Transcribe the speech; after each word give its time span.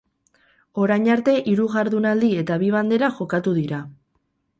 Orain 0.85 1.03
arte 1.15 1.35
hiru 1.51 1.65
jardunaldi 1.73 2.29
eta 2.45 2.57
bi 2.65 2.71
bandera 2.77 3.11
jokatu 3.19 3.55
dira. 3.59 3.83